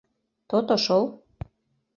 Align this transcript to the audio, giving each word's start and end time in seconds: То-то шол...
То-то 0.49 0.75
шол... 0.85 1.05